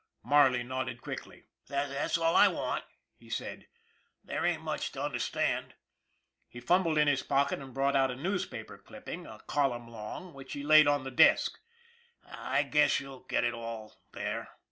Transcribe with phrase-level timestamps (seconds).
[0.23, 2.83] Marley nodded quickly." That's all I want,"
[3.19, 3.67] he said."
[4.25, 5.75] There ain't much to understand."
[6.49, 10.53] He fumbled in his pocket and brought out a newspaper clipping, a column long, which
[10.53, 11.59] he laid on the desk."
[12.25, 14.49] I guess you'll get it all there."